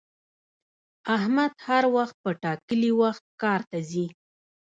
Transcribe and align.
احمد 1.15 1.51
هر 1.67 1.83
وخت 1.95 2.15
په 2.23 2.31
ټاکلي 2.43 2.91
وخت 3.01 3.23
کار 3.41 3.61
ته 3.69 3.77
ځي 3.89 4.05